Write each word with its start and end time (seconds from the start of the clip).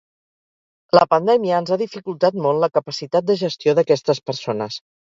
La 0.99 1.03
pandèmia 1.11 1.59
ens 1.63 1.69
ha 1.69 1.79
dificultat 1.83 2.41
molt 2.49 2.65
la 2.65 2.73
capacitat 2.81 3.31
de 3.31 3.39
gestió 3.45 3.81
d’aquestes 3.81 4.27
persones. 4.33 4.85